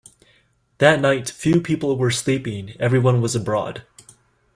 [0.79, 3.83] That night few people were sleeping, everyone was abroad.